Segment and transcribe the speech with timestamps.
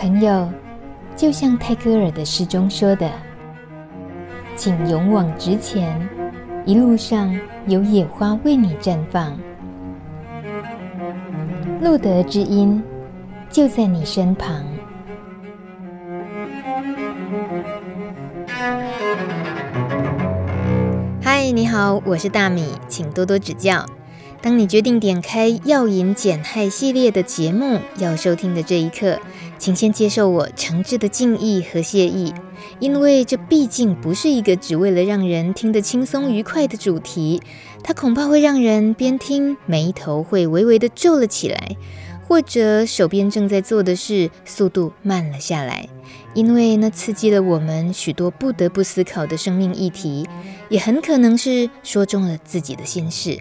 [0.00, 0.48] 朋友，
[1.14, 3.10] 就像泰戈尔的诗中说的
[4.56, 6.08] ：“请勇往直前，
[6.64, 9.38] 一路上有野花为你绽放。”
[11.82, 12.82] 路德之音
[13.50, 14.64] 就在你身旁。
[21.20, 23.84] 嗨，你好，我是大米，请多多指教。
[24.42, 29.20] 当你决定点开药引减害系列的节目要收听的这一刻，
[29.60, 32.32] 请先接受我诚挚的敬意和谢意，
[32.78, 37.42] 因为这毕竟不是一个只为了让人听得轻松愉快的主题，
[37.84, 41.76] 它恐怕会让人边听眉头会微微的皱了起来，
[42.26, 45.90] 或者手边正在做的事速度慢了下来，
[46.32, 50.26] 因为那刺激了我们许多不得不思考的生命议题，
[50.70, 53.38] 也很可能是说中了自己的心事。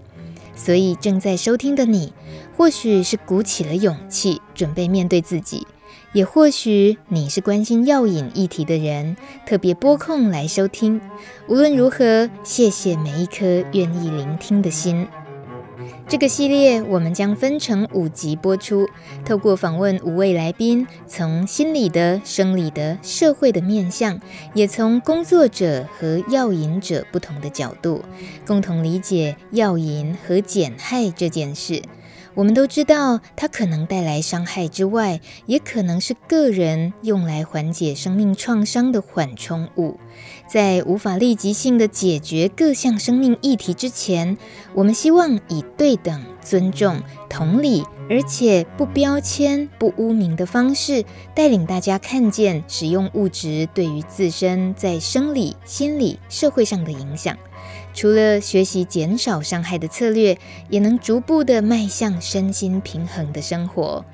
[0.54, 2.12] 所以，正在收听的你，
[2.58, 5.66] 或许是鼓起了勇气，准备面对自己；
[6.12, 9.15] 也或许你是关心药瘾议题的人，
[9.46, 10.99] 特别拨空来收听。
[11.48, 15.07] 无论如何，谢谢每一颗愿意聆听的心。
[16.07, 18.87] 这个系列我们将分成五集播出，
[19.24, 24.20] 透过访问五位来宾，从心理的、生理的、社会的面向，
[24.55, 28.04] 也从工作者和药瘾者不同的角度，
[28.48, 31.84] 共同理解药瘾和减害这件事。
[32.35, 39.99] 我们都知道，它可能带来伤害之外，也可能是个人用来缓解生命创伤的缓冲物。
[40.48, 44.38] 在无法立即性的解决各项生命议题之前，
[44.74, 51.04] 我们希望以对等、尊重、同理，而且不标签、不污名的方式，
[51.36, 57.38] 带领大家看见使用物质对于自身在生理、心理、社会上的影响。
[57.93, 60.37] 除了学习减少伤害的策略，
[60.70, 64.06] 也能逐步的迈向身心平衡的生活。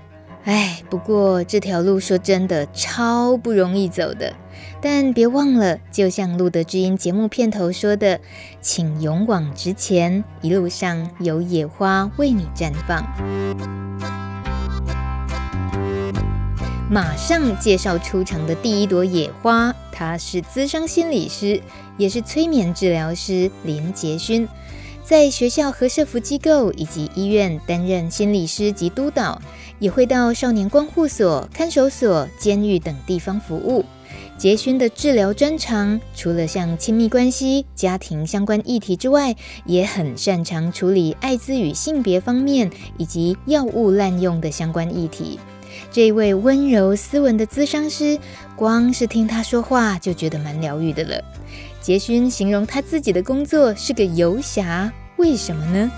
[0.43, 4.33] 哎，不过这条路说真的超不容易走的。
[4.79, 8.19] 但别忘了，就像路德知音节目片头说的，
[8.61, 13.03] 请勇往直前，一路上有野花为你绽放。
[16.87, 21.59] 马上介绍出场的第一朵野花，他是咨商心理师，
[21.97, 24.47] 也是催眠治疗师林杰勋，
[25.03, 29.41] 在学校和社福机构以及医院担任心理师及督导，
[29.79, 33.83] 也会到少年观护所、看守所、监狱等地方服务。
[34.37, 39.35] 杰勋的治疗专长，除了像亲密关系、家庭相关议题之外，
[39.65, 42.69] 也很擅长处理艾滋与性别方面
[42.99, 45.39] 以及药物滥用的相关议题。
[45.91, 48.19] 这一位温柔斯文的咨商师，
[48.55, 51.23] 光是听他说话就觉得蛮疗愈的了。
[51.79, 55.89] 杰勋形容他自己的工作是个游侠，为什么呢？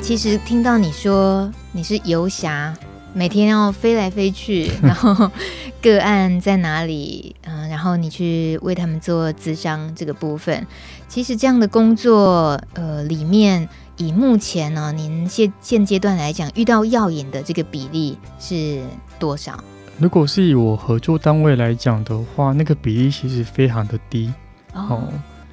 [0.00, 2.74] 其实听到你说你是游侠，
[3.12, 5.30] 每天要飞来飞去， 然后
[5.82, 10.66] 个案在哪里，嗯，然后你去为他们做咨商这个部分，
[11.06, 13.68] 其实这样的工作，呃，里面。
[14.00, 18.82] 以目前呢，您现现阶段来讲，遇到药瘾的这个比例是
[19.18, 19.62] 多少？
[19.98, 24.32] 如果是以我合作单位来讲的话，那个比例其实非常的低
[24.72, 25.08] 哦，哦，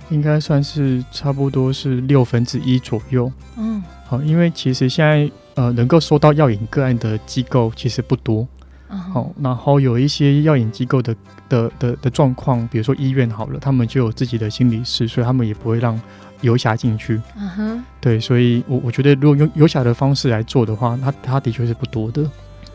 [0.09, 3.30] 应该算是差不多是六分之一左右。
[3.58, 8.47] 嗯，好，因为其实现在呃能够收到药瘾个案的机构其实不多。
[8.88, 11.14] 好、哦，然后有一些药引机构的
[11.50, 16.00] 的的的状况，比如说医院好了，他们就有自己的心理师，所以他们也不会让。
[16.42, 22.22] 游侠进去，嗯哼，对，所以我我觉得，如果用游侠的方式来做的话，他他的确是不多的。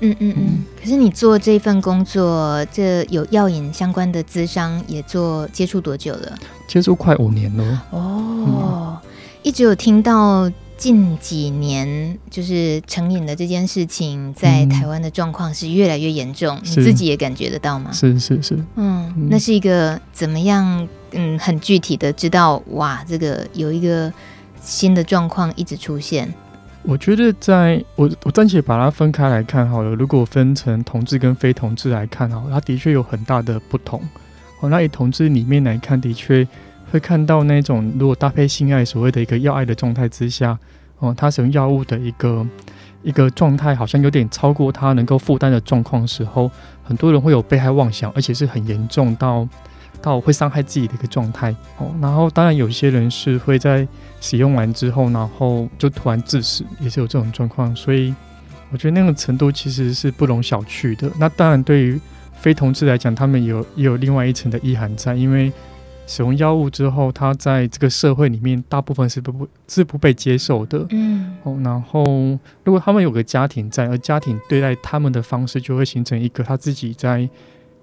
[0.00, 0.64] 嗯嗯嗯。
[0.80, 6.38] 可是你做这份工作，这有药引相关的资商，也做接触多久了？
[6.66, 7.84] 接触快五年了。
[7.90, 9.10] 哦，嗯、
[9.42, 10.50] 一直有听到。
[10.74, 17.92] 近几年，就是成瘾的这件事情，在台湾的状况是越来越严重，嗯，你自己也感觉得到吗？
[17.92, 20.88] 是是是，嗯，那是一个怎么样？
[21.12, 24.12] 嗯，很具体的知道，哇，这个有一个
[24.60, 26.32] 新的状况一直出现。
[26.82, 29.94] 我觉得在，我我暂且把它分开来看好了。
[29.94, 34.00] 如果分成同志跟非同志来看好了，它的确有很大的不同。
[34.60, 36.46] 哦，那以同志里面来看，的确。
[36.90, 40.58] 会看到那种，如果搭配性爱，所谓的一个药爱的状态之下，
[40.98, 42.46] 哦，他使用药物的一个
[43.02, 46.50] 一个状态，好像有点超过他能够负担的状况时候，
[46.84, 49.48] 很多人会有被害妄想，而且是很严重到
[50.02, 51.54] 到会伤害自己的一个状态。
[51.78, 53.86] 哦，然后当然有些人是会在
[54.20, 57.74] 使用完之后，然后就突然致死，也是有这种状况。
[57.74, 58.14] 所以
[58.70, 61.10] 我觉得那个程度其实是不容小觑的。
[61.18, 62.00] 那当然对于
[62.34, 65.52] 非同志来讲，他们有也有另外一层的意涵在，因为。
[66.04, 70.84] 使用药物之后，他在这个社会里面大部分是不不是不被接受的。
[70.90, 72.04] 嗯，哦，然后
[72.64, 77.26] 如果他们有个家庭在，而家庭对待他们的方式，就会形成一个他自己在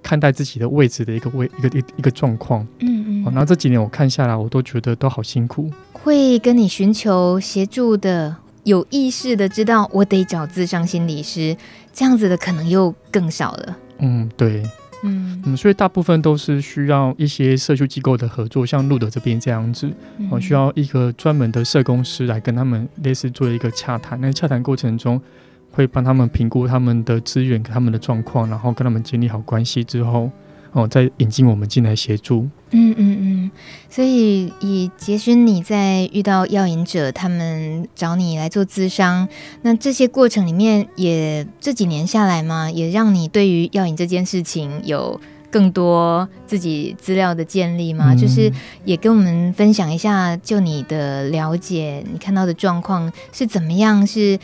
[0.01, 2.65] 看待自己的位置的一个位一个一一个状况。
[2.79, 3.25] 嗯嗯。
[3.25, 5.71] 哦，那这几年我看下来，我都觉得都好辛苦。
[5.93, 11.55] 会跟你寻求协助的，有意识的知道我得找自商心理师，
[11.93, 13.77] 这样子的可能又更少了。
[13.99, 14.63] 嗯，对。
[15.01, 19.89] 嗯嗯，所以大部分都是需要一些社区机构的合作，像路德这边这样子，
[20.29, 24.19] 我、嗯、需要一个专门的社工师来跟他们类似做一个洽谈。
[24.19, 25.21] 那洽谈过程中，
[25.71, 30.29] 会帮他们评估他们的资源、他们的状况，然后跟他们建立好关系之后。
[30.71, 32.47] 哦，再引进我们进来协助。
[32.69, 33.51] 嗯嗯嗯，
[33.89, 39.27] 所以以杰勋你在遇到药瘾者，他们找你来做咨商，
[39.63, 45.19] 那这些过程里面也这几年下来嘛，也让你对于药瘾这件事情有
[45.49, 48.13] 更多自己资料的建立吗？
[48.13, 48.53] 嗯、就是
[48.85, 54.05] 也跟我们分享一下，就你的了解，你看到的状况是怎么样？
[54.05, 54.37] 是。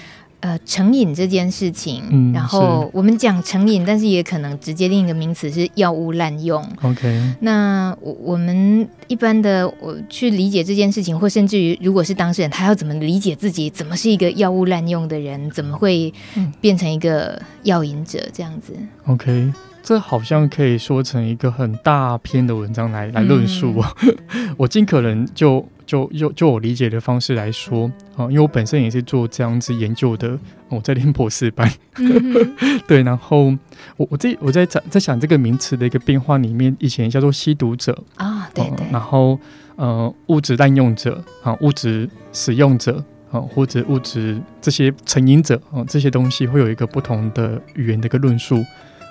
[0.45, 6.63] 呃，成瘾这件事情，嗯、然后我们讲成瘾，但是也可能直接另一个名词是药物滥用。
[6.83, 16.13] OK，那我我们一般的我去理解这件事情，或甚至于如果是当事人，他要怎么理解自己，怎么是一个药物滥用的人，怎么会
[16.62, 18.71] 变成一个药瘾者这样子
[19.07, 19.51] ？OK，
[19.85, 23.83] 这好像可以说成一个很大篇的文章来来论述。
[24.33, 25.63] 嗯、 我尽可能就。
[25.85, 27.85] 就就就我理解的方式来说
[28.17, 30.35] 啊，因为我本身也是做这样子研究的，
[30.67, 32.55] 我在念博士班，嗯、
[32.87, 33.55] 对，然后
[33.95, 37.95] 我我自己我在在在想这个名词的一个变化里面，以前叫做吸毒者。
[38.15, 39.39] 啊，对对，然后
[39.75, 48.65] 呃物质滥用者啊，物质使用者啊，或者物质这些成瘾者啊，这些东西会有一个不同的语言的一个论述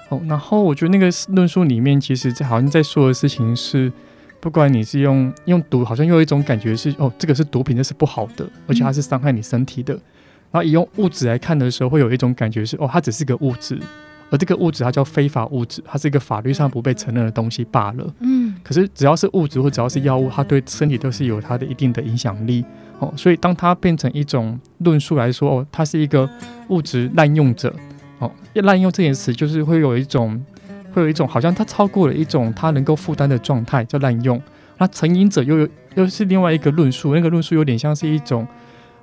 [0.09, 3.93] 哦，然后我觉得那个论述里面，其实好像在说的事情是。
[4.41, 9.95] 不管你是用用毒，好像又有一种感觉是哦，这个是毒品，这是不好的，而且它是伤害你身体的。
[9.95, 10.03] 嗯、
[10.51, 13.81] 然后以用物质来看的时候，会有一种感觉是哦，它只是个物质，
[14.29, 18.15] 而这个物质它叫非法物质，它是一个法律上不被承认的东西罢了。
[18.21, 18.55] 嗯。
[18.63, 22.63] 可是只要是物质或只要是药物，它对身体都是有它的一定的影响力
[22.99, 23.11] 哦。
[23.17, 26.29] 所以当它变成一种论述来说哦，它是一个
[26.69, 27.75] 物质滥用者
[28.25, 30.43] 哦，滥用这件词就是会有一种。
[30.95, 34.41] 会有一种好像他超过了一种他能够负担的状态，叫滥用。
[34.79, 38.47] 那成瘾者又有又是另外一个论述，那个论述有点像是一种，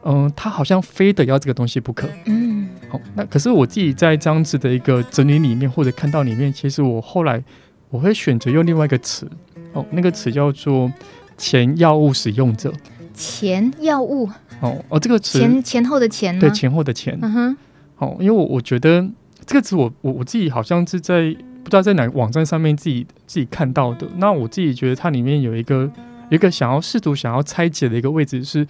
[0.06, 2.08] 嗯、呃，他好像非得要这个东西不可。
[2.28, 7.44] 嗯，好，那可是我自己在这样子的一个整理里面或者看到里面，其实我后来
[7.90, 9.30] 我会选择用另外一个词，
[9.74, 10.90] 哦，那个词叫做
[11.38, 12.72] 前药物使用者。
[13.14, 14.30] 前药物。
[14.62, 16.40] 哦哦，这个词前前后的前。
[16.40, 17.20] 对，前后的前。
[17.22, 17.58] 嗯哼。
[18.02, 19.08] 哦，因为我我觉得
[19.46, 21.36] 这个词我我我自己好像是在。
[21.64, 25.84] 不知道在哪个网站上面自己自己看到的，那我自己觉得它里面有一个
[26.30, 28.68] 有一个想要试图想要拆解的一个位置，是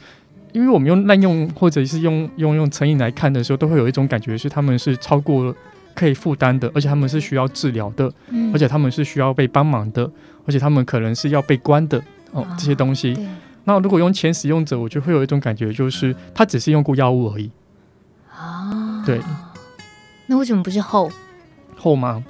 [0.52, 5.56] 因为我们用滥用或者是用用用成瘾来看的时候，都会有一种感觉是他们是超过
[5.96, 10.04] 可以负担的，而且他们是需要治疗的，嗯、而且他们是需要被帮忙的，
[10.46, 11.98] 而且他们可能是要被关的
[12.32, 13.14] 哦，这些东西。
[13.14, 17.50] 啊、那如果用前使用者，我就会有一种感觉，就是他只是用过药物而已
[18.38, 18.81] 啊。
[19.06, 19.20] 对，
[20.28, 21.12] 那为什么不是后
[21.78, 22.24] 后吗？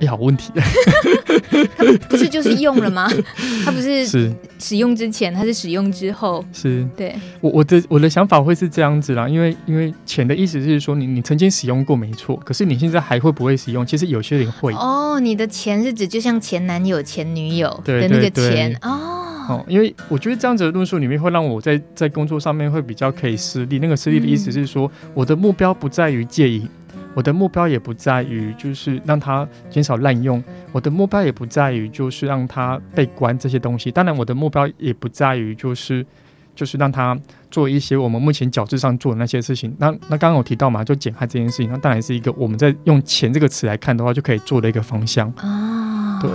[0.00, 0.52] 哎，好问题，
[1.76, 3.10] 他不是就是用了吗？
[3.64, 7.16] 他不是是使用之前，他是使用之后，是对。
[7.40, 13.84] 我我的我的想法会是这样子啦，因为因为前的意思是说你你曾经使用过没错，可是你现在还会不会使用？
[13.84, 15.18] 其实有些人会哦。
[15.18, 19.37] 你的前是指就像前男友、前女友的那个前哦。
[19.48, 23.78] 哦，因为我觉得这样子的论述里面会让我在在工作上面会比较可以施力。
[23.78, 26.68] 那个施力的意思是说，嗯、我的目标不在于戒瘾。
[27.14, 33.90] 我的目标也不在于就是让他减少滥用，我的目标也不在于就是让他被关这些东西。
[33.90, 36.06] 当然，我的目标也不在于就是
[36.54, 37.18] 就是让他
[37.50, 39.74] 做一些我们目前角质上做的那些事情。
[39.78, 46.20] 那那刚刚我提到嘛，就减害这件事情，那当然是一个我们在用钱这个词来看的话，就可以做的一个方向啊。
[46.22, 46.30] 对，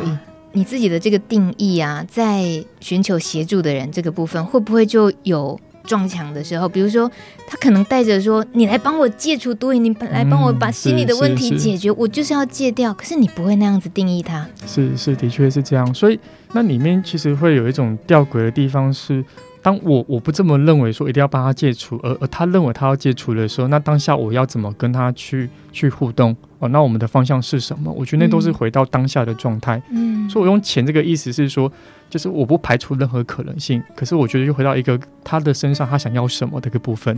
[0.54, 5.60] 你自己的这个定义啊，在寻求协助的人这个部分，会不会就有？
[5.86, 7.12] 撞墙的时候，比如说
[7.46, 14.48] 他可能带着说：“你来帮我戒除毒瘾，你来帮我把心理的问题解决，我就是要戒掉。”可是你不会那样子定义他。
[14.66, 15.94] 是是，的确是这样。
[15.94, 16.18] 所以
[16.54, 19.26] 那里面其实会有一种吊诡的地方是。
[19.64, 26.36] 当我我不这么认为，说一定要帮他戒除，而而他认为他要戒除的时候，那当下我要怎么跟他去去互动？
[26.60, 27.90] 哦，那我们的方向是什么？
[27.92, 29.82] 我觉得那都是回到当下的状态。
[29.90, 31.72] 嗯，所以我用钱这个意思是说，
[32.10, 37.18] 就是我不排除任何可能性，可是我觉得又回到一个他的身上，他想要什么的一个部分。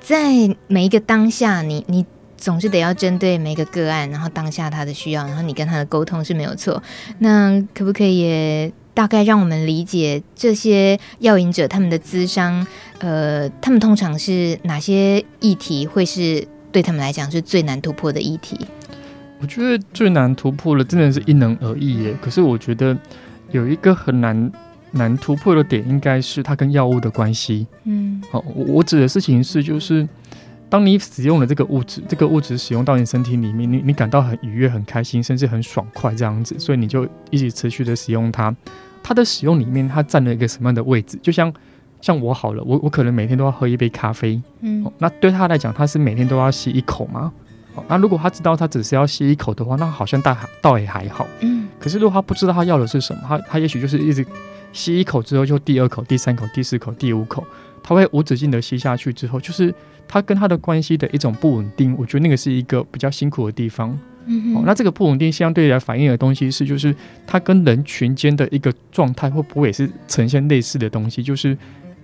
[0.00, 0.32] 在
[0.68, 6.80] 每一个当下，你你总是得要针对每个个案，然后当下他的需要，然后你跟他的沟通是没有错。
[7.18, 8.72] 那可不可以也？
[8.94, 12.66] 大概让我们理解这些药瘾者他们的咨商，
[12.98, 18.58] 呃，他们通常是哪些议题会是对他们来讲是最难突破的议题？
[19.40, 22.16] 我觉得最难突破的真的是因人而异耶。
[22.20, 22.96] 可是我觉得
[23.50, 24.52] 有一个很难
[24.92, 27.66] 难突破的点，应该是它跟药物的关系。
[27.84, 30.08] 嗯，好，我我指的事情是就是。
[30.72, 38.56] 当你使用了这个物质，这个物质使用到你身体里面，你你感到很愉悦、很开心，甚至很爽快这样子，所以你就一直持续的使用它。
[39.02, 41.18] 它的使用里面，它占了一个什么样的位置？
[41.22, 41.52] 就像
[42.00, 47.30] 像我好了，我我可能每天都要喝一杯咖啡，嗯，那对他来讲，他是每天都要吸一口吗？
[47.86, 51.68] 那如果他知道他只是要吸一口的话，那好像倒倒也还好，嗯。
[51.78, 54.24] 可是如果他不知道他要的是什么，他他也许就是一直
[54.72, 57.44] 吸一口之后，就第二口、第三口、第四口、第五口，
[57.82, 59.74] 他会无止境的吸下去之后，就是。
[60.08, 63.98] 他跟他的关系的一种不稳定，我觉得那个是一个比较辛苦的地方。
[64.26, 66.94] 嗯、哦，那这个不稳定相对来反映的东西是，就是
[67.26, 71.22] 他跟人群间的一个状态会不会也是呈现类似的东西？
[71.22, 71.56] 就是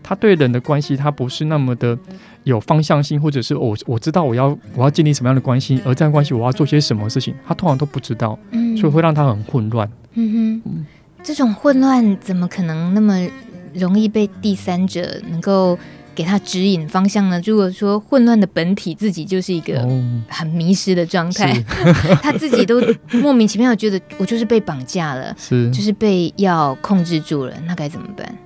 [0.02, 1.98] 他对人的关系，他不是那么的
[2.44, 9.86] 有方向性，或者是我我知道我要我要建立什么样的关系，而这样关系我要做些什么事情，他通常都不知道，嗯，所以会让他很混乱。
[10.14, 10.86] 嗯哼，
[11.22, 13.28] 这种混乱怎么可能那么
[13.74, 15.78] 容易被第三者能够？
[16.14, 17.40] 给他指引方向呢？
[17.44, 19.88] 如果说混乱的本体自己就是一个
[20.26, 22.82] 很迷失的状态，哦、 他自己都
[23.12, 28.36] 莫名其妙觉得我就是被绑架了，是就是被药控制住了，那该怎么办？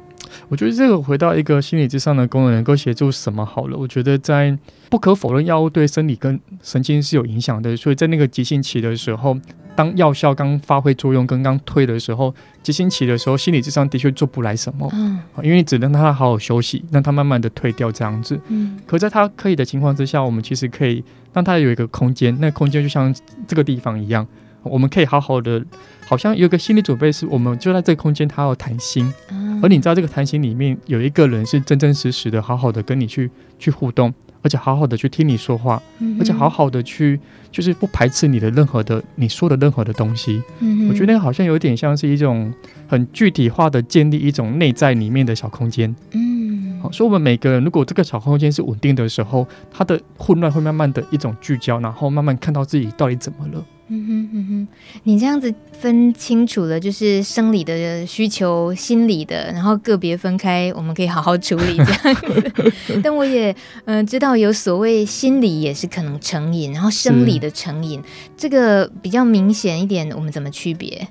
[0.50, 3.79] 我觉得这个回到一个心理之上的功能，能够协助什么好了？
[3.79, 4.55] 我觉得在
[4.91, 9.35] 不可否认，药物对生理跟神经是有影响的，所以在那个急性期的时候。
[9.75, 21.02] 当药效刚发挥作用，跟刚退的时候，急性期的时候，心理智商的确做不来什么，嗯，因为你只能让他好好休息，让他慢慢的退掉这样子，嗯，可在他可以的情况之下，我们其实可以
[21.33, 23.14] 让他有一个空间，那空间就像
[23.47, 24.26] 这个地方一样，
[24.62, 25.64] 我们可以好好的，
[26.07, 34.12] 好像有一个心理准备，是我们就在这个空间，他要谈心，嗯，而你知道这个谈心里面有一个人是真真实实的，好好的跟你去去互动。
[34.42, 37.18] 而且好好的去听你说话，嗯、而且好好的去，
[37.50, 40.42] 就是不排斥你的任何的你说的任何的东西。
[40.61, 42.52] 嗯、我觉得那个好像有点像是一种
[42.87, 45.94] 很具体化的建立一种内在里面的小空间。
[46.12, 53.64] 嗯，好，所以我们每个人如果这个小空间是稳定的时候，它的混乱会慢慢的一种聚焦，然后慢慢看到自己到底怎么了。
[53.94, 54.68] 嗯哼嗯哼，
[55.02, 62.72] 你这样子分清楚了，就是生理的需求、心理的，然后个别分开，我们可以好好处理这样子。
[63.04, 68.00] 但我也嗯、知道有所谓心理也是可能成瘾，然后生理的成瘾，
[68.34, 71.06] 这个比较明显一点，我们怎么区别？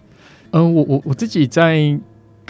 [0.50, 2.00] 嗯、我我我自己在。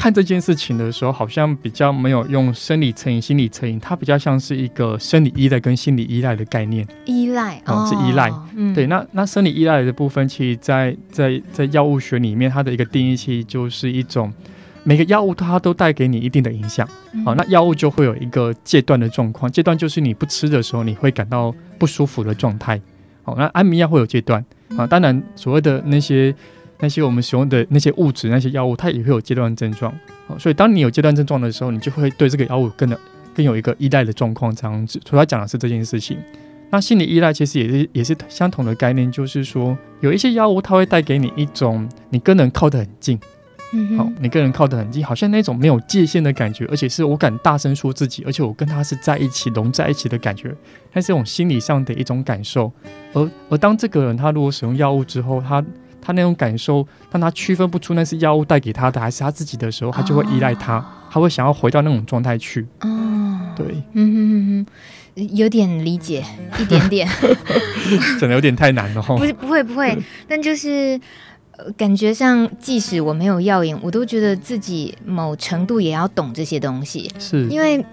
[0.02, 6.84] 看这件事情的时候，好像比较没有用生理成瘾、心理成瘾，它比较像是一个生理依赖跟心理依赖的概念。
[7.06, 8.32] 依赖哦，是依赖。
[8.56, 8.88] 嗯，对。
[8.88, 14.34] 那那生理依赖的部分，其实在在在药物学里面，它的一个定义其实就是一种
[14.84, 16.88] 每个药物它都带给你一定的影响。
[16.88, 22.82] 好、嗯哦，那药物就会有一个戒断的状况，戒断就是你不吃的时候，你会感到不舒服的状态。
[23.22, 24.44] 好、哦，那安眠药会有戒断
[24.76, 26.34] 啊，当然所谓的那些。
[26.82, 29.94] 那些我们使用的那些物质、那些药物，它也会有阶段症状。
[30.38, 33.00] 所以当你有阶段症状的时候，你就会对这个药物更的
[33.34, 34.54] 更有一个依赖的状况。
[34.54, 36.18] 这样子，所以他讲的是这件事情。
[36.72, 43.20] 那心理依赖其实也是也是相同的概念，就是说有一些药物它会带给你一种你跟人靠得很近，
[43.74, 50.56] 嗯，好，你跟人靠得很近，好像那种没有界限的感觉，而且是我敢大声说自己，而且我跟他是在一起融在一起的感觉，
[50.94, 52.72] 那是这种心理上的一种感受。
[53.12, 55.62] 而而当这个人他如果使用药物之后，他
[56.02, 62.66] 他那种感受，当他区分不出那是药物带给他的还是他自己的时候，他就会依赖他，哦、他会想要回到那种状态去。
[62.82, 64.66] 哦，对，嗯哼哼
[65.16, 66.26] 哼，有点理解，
[66.60, 67.08] 一点点，
[68.20, 69.02] 真的有点太难了。
[69.02, 71.00] 不是，不会，不会，但就是。
[71.78, 77.10] 感觉上，即使我没有药瘾，我都觉得自己某程度也要懂这些东西。
[77.20, 77.84] 是，因为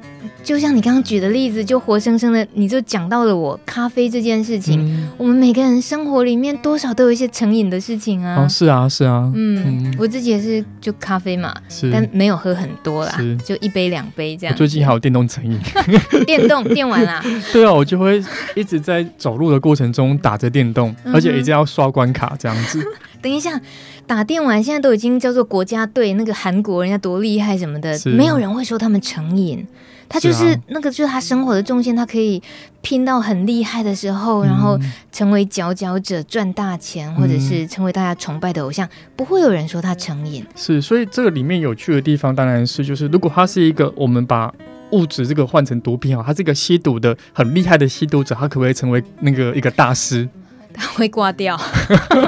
[0.42, 4.80] 就像你刚刚举的例子，就活生生的，你就讲到了我咖啡这件事情。
[4.80, 8.42] 嗯、我们每个人生活里面多少都有一些成瘾的事情啊。
[8.42, 9.30] 哦，是啊，是啊。
[9.34, 14.56] 嗯，嗯我自己也是，就咖啡嘛，是，但没有喝很多啦，就一杯两杯这样。
[14.56, 15.58] 最近还有电动成瘾，
[16.24, 17.22] 电动电玩啦。
[17.52, 18.22] 对啊，我就会
[18.54, 22.82] 一直在走路的过程中打着电动，而且一直要刷关卡这样子。
[23.20, 23.60] 等一下，
[24.06, 29.66] 打电玩现在都已经叫做国家队，那个韩国人家多厉害什么的，没有人会说他们成瘾。
[30.10, 32.42] 他就是，那个，就是他生活的重心，他可以
[32.80, 34.78] 拼到很厉害的时候，嗯、然后
[35.12, 40.42] 成为佼佼者，赚大钱，或者是成为大家崇拜的偶像，嗯、不会有人说他成瘾。
[40.56, 44.50] 是，所以这个里面有趣的地方，当然是就是，如果他是一个，我们把
[44.92, 50.26] 物质这个换成毒品啊，他是一个吸毒的很厉害的吸毒者，他可不可以成为那个一个大师？
[50.78, 51.58] 他 会挂掉，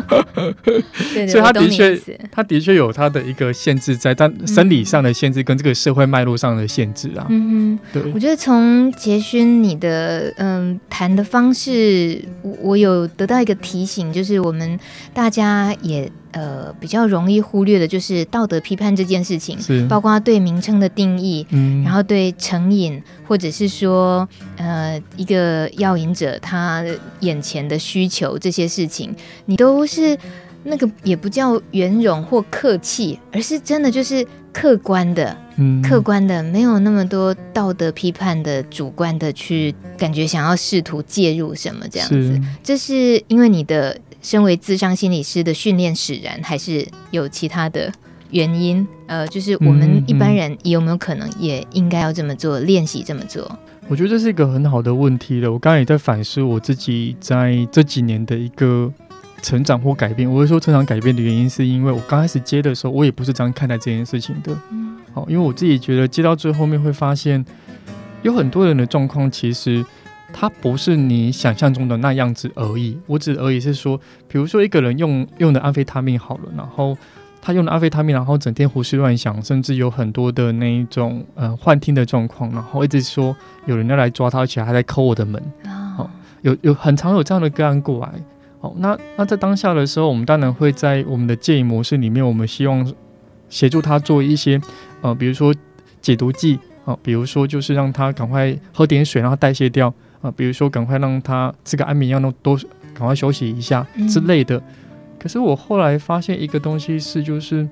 [1.15, 1.97] 对，所以他的确，
[2.33, 7.27] 他的确有他的一个限制在，但生理上的限制跟这个社会脉络上的限制啊。
[7.29, 14.79] 嗯哼，对，我觉得从杰勋你的嗯谈的方式，我我有得到一个提醒，就是我们
[15.15, 16.11] 大家也。
[16.33, 19.85] 呃，比较容易忽略的就是道德批判这件事情，是。
[19.89, 26.85] 包括对名称的定义，嗯，然后对成瘾，或者是说，呃，一个药瘾者他
[27.21, 29.13] 眼前的需求这些事情，
[29.47, 30.17] 你都是
[30.63, 42.43] 那个也不叫圆融或客气，而是真的就是客观的，嗯，客观的，没有那么多道德批判的主观的去感觉想要试图介入什么这样子，是。
[42.63, 43.99] 这是因为你的。
[44.23, 47.93] 身为智商心理师的训练使然，还是有其他的
[48.31, 48.87] 原因？
[49.07, 53.59] 呃，就是我们一般人有没有可能也应该要这么做，练习这么做？
[53.89, 55.51] 我觉得这是一个很好的问题了。
[55.51, 58.93] 我刚才也在反思我自己在这几年的一个
[59.43, 60.31] 成长或改变。
[60.31, 64.57] 我会说成长改变的原因，是因为我刚开始接的时候，我也不是这样看待这件事情的。
[64.71, 67.45] 嗯，好，因为我自己觉得接到最后面会发现，
[68.23, 69.85] 有很多人的状况其实。
[70.33, 72.99] 它不是你想象中的那样子而已。
[73.07, 76.97] 我指而已是说，比如说一个人用用的安非他命好了，然后
[77.43, 83.35] 他用的安非他命，然后整天胡思乱想，甚至有很多的那一种呃幻听的状况，然后一直说
[83.67, 85.43] 有人要来抓他，而且还在抠我的门。
[85.97, 86.11] 好、哦，
[86.43, 88.13] 有有很常有这样的个案过来。
[88.61, 92.93] 好、哦，那那在当下的时候，我们当然会在我们的建议模式里面，我们希望
[93.49, 94.61] 协助他做一些
[95.01, 95.55] 呃，比如说
[96.03, 99.93] 解毒剂啊、哦，比如说就是让他赶快喝点水，让他代谢掉。
[100.23, 102.57] 啊，比如说赶快让他吃个安眠药，都都
[102.93, 104.57] 赶快休息一下之类的。
[104.59, 104.63] 嗯。
[105.19, 107.69] 可是我后来发现一个东西是，就是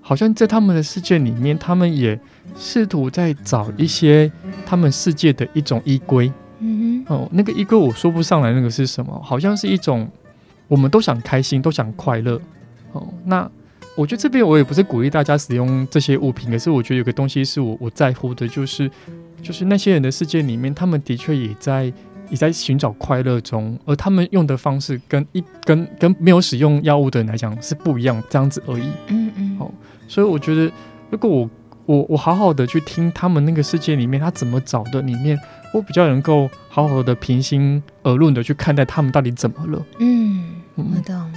[0.00, 2.18] 好像在他们的世界里面，他们也
[2.56, 4.30] 试图在找一些
[4.64, 6.32] 他们世界的一种依归。
[6.58, 9.20] 嗯哼，哦，那个依归我说不上来，那个是什么？
[9.22, 10.08] 好像是一种
[10.68, 12.40] 我们都想开心，都想快乐。
[12.92, 13.48] 哦，那
[13.96, 18.90] 我觉得这边我也不是鼓励大家使用这些物品，可是我觉得有个东西是我我在乎的，就是。
[19.42, 21.92] 就是那些人的世界里面，他们的确也在
[22.30, 28.90] 也在寻找快乐中，而他们用的方式跟一跟跟没有使用药物的人来讲是不一样，这样子而已。
[29.08, 29.56] 嗯嗯。
[29.58, 29.72] 好，
[30.08, 30.72] 所以我觉得，
[31.10, 31.50] 如果我
[31.86, 35.38] 我我好好的去听他们那个世界里面他怎么找的，里面
[35.72, 39.86] 我比较能够好好的平心而论的去看待他们到底怎么了。
[40.00, 40.44] 嗯，
[40.74, 41.32] 我懂。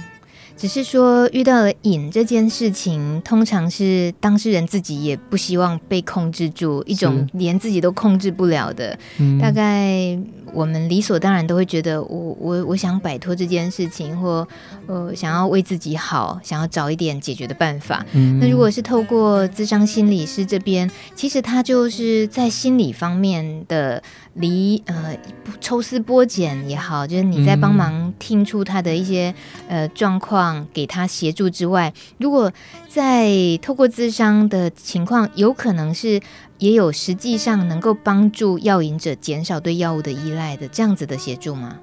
[0.60, 8.98] 只是说遇到了瘾这件事情，通常是当事人自己也不希望被控制住，一种连自己都控制不了的。
[9.16, 10.18] 嗯、大概
[10.52, 14.46] 我们理所当然都会觉得我，我我我想摆脱这件事情，或
[14.86, 18.04] 呃想要为自己好，想要找一点解决的办法。
[18.12, 24.02] 嗯、那如果是透过咨商心理师这边，其实他就是在心理方面的。
[24.34, 25.16] 离呃
[25.60, 29.34] 抽丝剥茧也好，就是你在帮忙听出他的一些、
[29.68, 32.52] 呃状况，给他协助之外，如果
[32.88, 36.20] 在透过咨商的情况，有可能是
[36.58, 41.76] 也有实际上能够帮助药瘾者减少对药物的依赖的这样子的协助吗？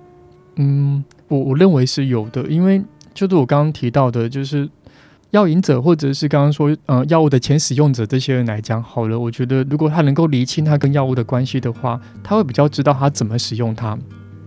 [0.56, 2.82] 嗯，我我认为是有的，因为
[3.14, 4.70] 就是我刚刚提到的，就是。
[5.32, 13.98] 药瘾者，或者是刚刚说，呃，药物的前使用者这些人来讲，好了，我觉得如果他能够厘清他跟药物的关系的话，他会比较知道他怎么使用它，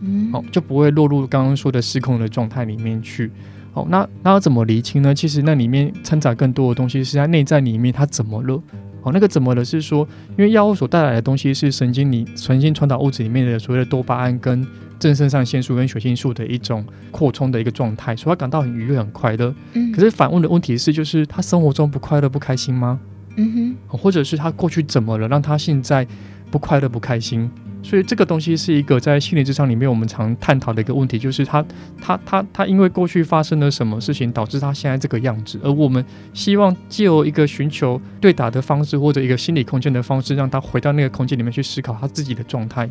[0.01, 3.31] 嗯，好，就不会落入刚刚说的失控的状态里面去。
[3.73, 5.15] 好，那那要怎么厘清呢？
[5.15, 8.61] 其实那里面掺杂更多的东西是在内在里面，他怎么了？
[9.03, 9.63] 好，那个怎么了？
[9.63, 14.67] 是说，因为药物所带来的东西是神经里神经传导物质里面的所谓的多巴胺跟。
[15.01, 19.53] 正肾上腺素跟血清素的一种扩充的一个状态，所以他感到很愉悦、很快乐。
[19.73, 23.01] 嗯，可是反问的问题是，就是他生活中不快乐、不开心吗？
[23.37, 26.07] 嗯哼，或者是他过去怎么了，让他现在
[26.51, 27.51] 不快乐、不开心？
[27.83, 31.65] 所以这个东西是一个在心理智商里面我们常探讨的一个问题，就是他
[32.01, 42.89] 他他他因为过去发生了什么事情导致他现在这个样子，而我们希望借由一个寻求对打的方式或者一个心理空间的方式，让他回到那个空间里面去思考他自己的状态，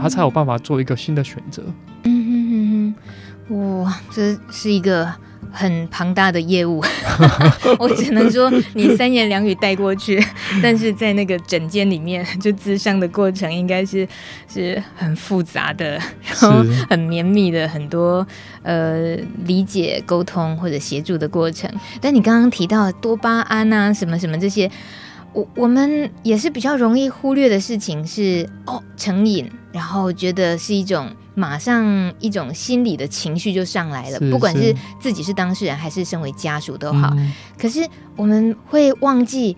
[0.00, 1.62] 他才有办法做一个新的选择。
[2.04, 2.94] 嗯哼哼
[3.48, 5.12] 哼，哇，这是一个。
[5.54, 6.84] 很庞大的业务，
[7.78, 10.22] 我只能说你三言两语带过去，
[10.62, 14.06] 但是在那个整间里面，就咨商的过程应该是
[14.52, 18.26] 是很复杂的，然后很绵密的很多
[18.62, 21.70] 呃理解、沟通或者协助的过程。
[22.00, 24.70] 但你刚刚提到多巴胺啊，什么什么这些。
[25.32, 31.84] 我我们也是比较容易忽略的事情是哦，成瘾，然后觉得是一种马上
[32.20, 37.12] 一种心理的情绪就上来了，不管是自己是当事人还是身为家属都好。
[37.16, 37.84] 嗯、可是
[38.14, 39.56] 我们会忘记，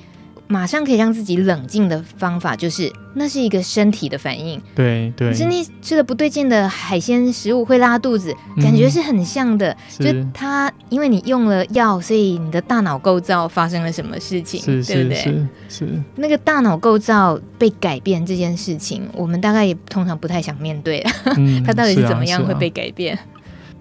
[0.49, 4.61] 马上可以让自己冷静的方法，就是那是一个身体的反应。
[4.75, 9.77] 对对，可是你吃了不对劲的海鲜食物会拉肚子，嗯、感觉是很像的。
[9.99, 15.17] 就它因为你用了药，所以你的大脑构造发生了什么事情，是对不对？
[15.17, 15.25] 是
[15.69, 21.05] 是，是那个大脑构造被改变这件事情，我们大概也通常不太想面对。
[21.37, 23.19] 嗯、 它到底是怎么样会被改变？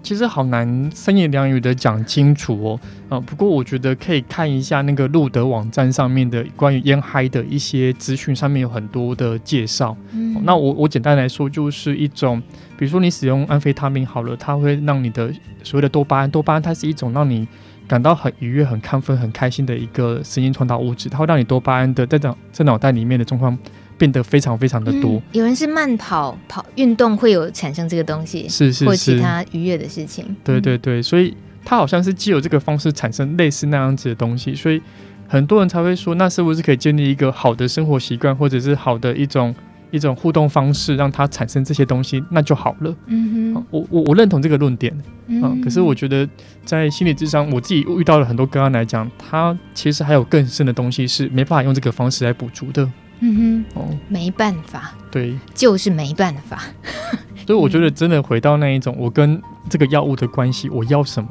[0.06, 9.96] 其实好难三言两语的讲清楚哦，啊，不过我觉得可以看一下那个路德网站上面的关于烟嗨的一些资讯，上面有很多的介绍。
[10.12, 12.40] 嗯，那我我简单来说，就是一种，
[12.78, 15.28] 比如说你使用安非他命好了，它会让你的
[15.64, 17.44] 所谓的多巴胺，多巴胺它是一种让你
[17.88, 23.58] 感到很愉悦、很亢奋、很开心的一个神经传导物质，它会让你多巴胺的在脑在脑袋里面的状况。
[23.98, 25.12] 变得非常非常的多。
[25.12, 30.24] 嗯、有人是慢跑跑运动会有产生这个东西，是是是，或其他愉悦的事情。
[30.44, 34.80] 对对对，所以它好像是既有这个方式产生类似那样子的东西，所以
[35.26, 39.54] 很多人才会说，那是不是可以建立一个好的生活习惯，或者是好的一种
[39.90, 42.94] 一种互动方式，让它产生这些东西，那就好了。
[43.06, 45.60] 嗯哼，我我我认同这个论点嗯。
[45.62, 46.28] 可是我觉得
[46.64, 52.88] 在心理智商，我自己遇到了很多个案来讲，它其实还有更深的东西是没办法用这个方式来补足的。
[53.20, 56.62] 嗯哼，哦，没办法，对，就是没办法。
[57.46, 61.28] 所以我觉得真的回到那一种，我跟这个药物的关系，我要什么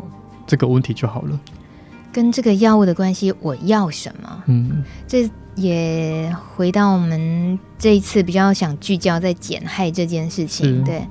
[0.47, 1.39] 这个问题就好了。
[2.11, 4.43] 跟这个药物的关系，我要什么？
[4.45, 10.83] 嗯，这也回到我们这一次比较想聚焦在减害这件事情。
[10.83, 11.05] 对，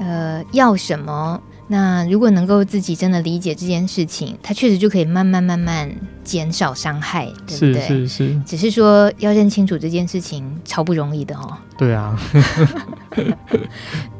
[0.00, 1.40] 呃，要什么？
[1.70, 5.90] 那如果能够自己真的理解这件事情，它确实就可以慢慢慢慢
[6.24, 7.86] 减少伤害，对不对？
[7.86, 8.40] 是是是。
[8.46, 11.56] 只是说要认清楚这件事情超不容易的哦。
[11.76, 12.18] 对啊。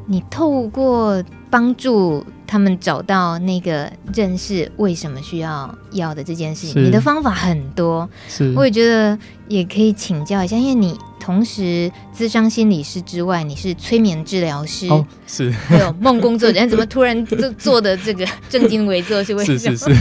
[0.06, 8.08] 你透过帮助他们找到那个认识为什么需要要的这件事情，你的方法很多。
[8.28, 8.52] 是。
[8.54, 10.98] 我也觉得也可以请教一下，因为你。
[11.28, 16.64] 同时，咨商心理师之外，你是催眠治疗师，哦，是，还有梦工作者。
[16.66, 19.22] 怎么突然做做的这个 正襟危坐？
[19.22, 19.58] 是为什么？
[19.58, 19.96] 是是是。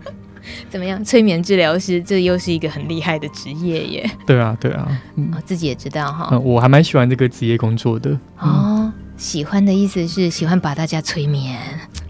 [0.70, 1.04] 怎么样？
[1.04, 4.10] 催眠治疗师，这又是一个很厉害的职业耶。
[4.26, 6.42] 对啊，对啊，嗯，哦，自己也知道哈，嗯。
[6.42, 8.10] 我还蛮喜欢这个职业工作的。
[8.40, 11.60] 嗯、哦，喜欢的意思是喜欢把大家催眠。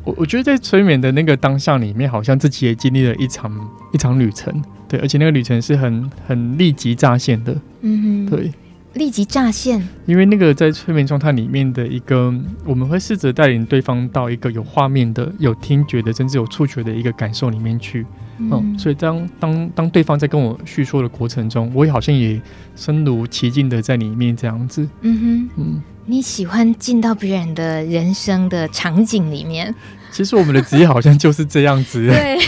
[0.04, 3.50] 我我觉得在催眠的那个当下里面，好像自己也经历了一场
[3.92, 4.54] 一场旅程。
[4.86, 7.56] 对，而且那个旅程是很很立即乍现的。
[7.82, 8.52] 嗯哼，对，
[8.94, 9.86] 立即乍现。
[10.06, 12.32] 因为那个在催眠状态里面的一个，
[12.64, 18.06] 我们会试着带领对方到一个有画面的、有听觉的，甚至有触觉的一个感受里面去。
[18.38, 22.40] 嗯，嗯，所以当当当对方在跟我叙说的过程中，我也好像也
[22.74, 24.88] 身如其境的在里面这样子。
[25.02, 29.74] 嗯哼，嗯，你喜欢进到别人的人生的场景里面？
[30.10, 32.06] 其实我们的职业好像就是这样子。
[32.06, 32.38] 对。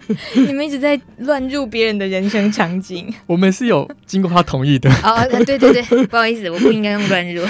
[0.46, 4.90] 你们一直在乱入别人的人生场景， 我们是有经过他同意的。
[5.02, 7.44] 哦，对对对， 不好意思，我不应该用乱入，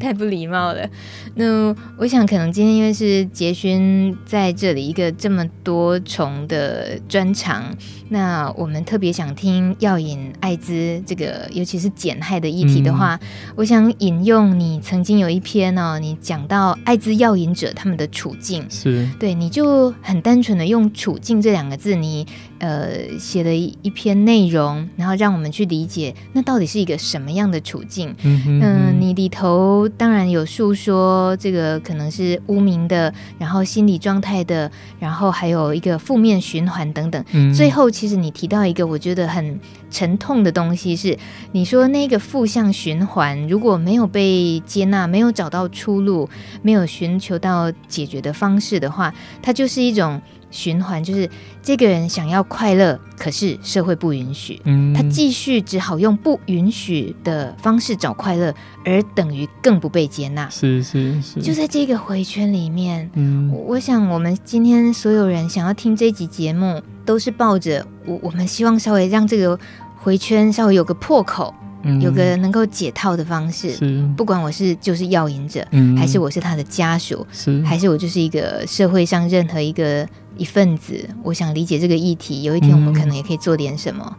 [0.00, 0.88] 太不礼貌了。
[1.34, 7.64] 那我想，可能今天因为是杰勋在这里一个这么多重的专长，
[8.08, 21.35] 那我们特别想听药引、艾滋这个，尤其是减害的议题的话，嗯、我想引用你曾经有一篇哦，你讲到艾滋药引者他们的处境，是对，你就很单纯的用处境。
[21.40, 22.26] 这两个字，你
[22.58, 28.14] 呃写了一一篇内容，然后让我们去理解那到底是一个什么样的处境。
[28.22, 37.24] 嗯嗯、呃，你里头当然有诉说这个可能是污名的，然后心理状态的，然后还有一个负面循环等等。
[37.32, 39.58] 嗯、最后，其实你提到一个我觉得很
[39.90, 41.18] 沉痛的东西是，
[41.52, 46.28] 你说那个负向循环如果没有被接纳，没有找到出路，
[46.62, 50.20] 没有寻求到解决的方式的话，它就是一种。
[50.50, 51.28] 循环就是
[51.62, 58.54] 这个人想要快乐，可是社会不允许，嗯，他继续只好用不允许的方式找快乐，
[58.84, 60.48] 而等于更不被接纳。
[60.48, 69.58] 是是是，就在这个回圈里面，嗯，我想我们今天所有人想要听这集节目，都是抱着我我们希望稍微让这个
[69.96, 71.54] 回圈稍微有个破口。
[72.00, 74.02] 有个能够解套的方式，是。
[74.16, 77.62] 不管我是就是药瘾者，嗯，还是我是他的家属，是。
[77.62, 84.16] 还是我就是一个社会上任何一个一份子，我想理解这个议题，有一天我们可能也可以做点什么。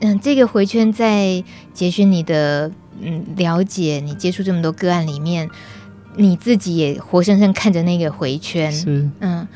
[0.00, 5.48] 嗯，嗯这个回圈在杰勋你的嗯了解，你接触这么多个案里面，
[6.16, 9.08] 你自己也活生生看着那个回圈，是。
[9.20, 9.46] 嗯，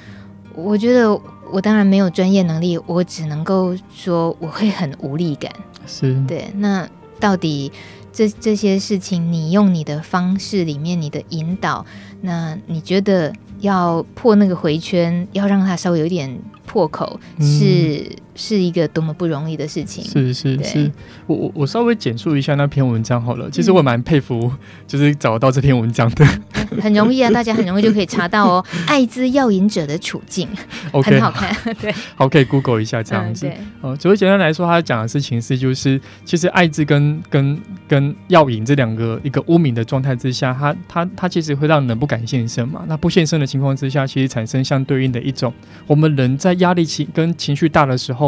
[0.55, 1.12] 我觉得
[1.52, 5.52] 我当然没有专业能力，我只能够说我会很无力感，
[5.87, 6.14] 是。
[6.26, 6.88] 对那。
[7.22, 7.70] 到底
[8.12, 11.87] 这这些事情，你用你的方式里面，你的引导，
[12.22, 20.03] 那你觉得要破那个回圈，要让它稍微有点破口，是是一个多么不容易的事情。
[20.05, 20.90] 是是是，
[21.27, 23.51] 我我我稍微简述一下那篇文章好了。
[23.51, 24.51] 其实我蛮佩服，
[24.87, 26.27] 就是找到这篇文章的。
[26.71, 28.64] 嗯、 很容易啊， 大家很容易就可以查到哦。
[28.87, 30.49] 艾滋药瘾者的处境
[30.92, 31.55] 很好看。
[31.81, 33.47] 对，好，可以 Google 一下这样子。
[33.81, 42.85] 哦、嗯，只会简单来说，他讲的事情是，就是其实艾滋跟跟跟药瘾这两个一个污名的状态之下，它它它其实会让人不敢现身嘛。
[42.87, 45.53] 那不现身的情况之下，其实产生相对应的一种，
[45.87, 48.21] 我们人在压力情跟情绪大的时候，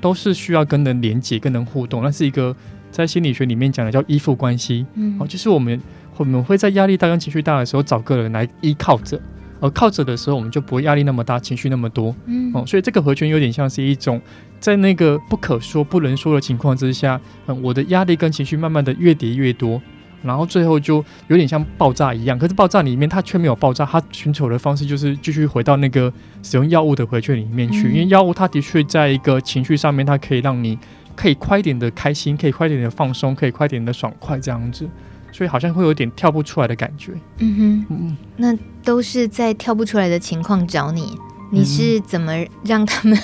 [0.00, 2.02] 都是需要跟人连接、跟人互动。
[2.02, 2.54] 那是一个
[2.90, 4.84] 在心理学里面讲的叫依附关系。
[4.94, 5.80] 嗯，哦，就是我们
[6.16, 9.18] 我们会在压力大跟情绪大的时候找个人来依靠着，
[9.60, 12.14] 而靠着的时候，我们就不会压力那么大，情绪那么多。
[12.26, 14.20] 嗯，哦，所以这个回圈有点像是一种
[14.58, 19.80] 在那个不可说、不能说的情况之下，嗯，我的压力跟情绪慢慢的越叠越多。
[20.22, 30.78] 然后最后就有点像爆炸一样，可是爆炸里面它却没有爆炸，它寻求的方式就是继续回到那个使用药物的回圈里面去，嗯、因为药物它的确在一个情绪上面，它可以让你
[31.16, 34.88] 可以快一点的开心，可以快一点的放松，可以快一点的爽快这样子，
[35.32, 37.12] 所以好像会有点跳不出来的感觉。
[37.38, 41.16] 嗯哼，嗯，那都是在跳不出来的情况找你，
[41.50, 42.32] 你是怎么
[42.64, 43.18] 让他们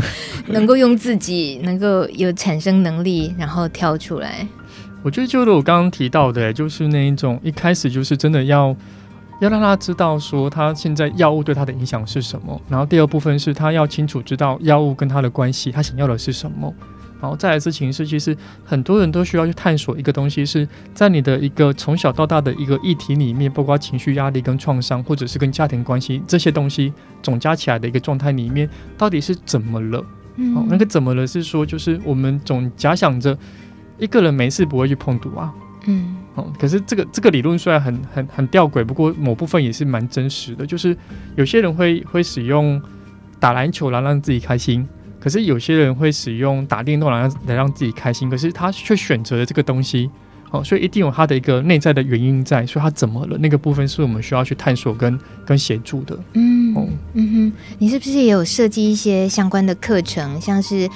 [0.48, 4.46] 能够用自己能够有产生能力，然后跳出来？
[5.02, 8.74] 我觉得就是我刚刚提到的，就是那一种一开始就是真的要
[9.40, 16.72] 要让他知道说他现在药物对他的影响是什么，然后第二部分是他要清楚知道药物跟他的关系，他想要的是什么，
[17.20, 30.04] 然后再来事情是，其实很多人都需要去探索一个东西，是在你的一个从小到大的一个议题里面，包括情绪压力跟创伤，或者是跟家庭关系这些东西总加起来的一个状态里面，到底是怎么了？
[30.36, 33.36] 嗯，那个怎么了是说，就是我们总假想着。
[33.98, 35.52] 一个人没事不会去碰毒啊，
[35.86, 40.66] 嗯，哦，可是这个这个理论虽然很很很吊诡，不过某部分也是蛮真实的。
[40.66, 40.96] 就是
[41.36, 42.80] 有些人会会使用
[43.38, 44.86] 打篮球来让自己开心，
[45.20, 50.10] 可是有些人会使用打电动来让来让自己开心，可是他却选择了这个东西，
[50.50, 53.36] 哦，所以一定有他的一个内在的原因在，所以他怎么了？
[53.38, 56.18] 那个部分是我们需要去探索跟跟协助的。
[56.34, 60.88] 嗯，哦，嗯哼，你是不是也有设计一些相关的课程，像是？